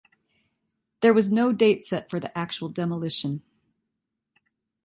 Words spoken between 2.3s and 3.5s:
actual demolition.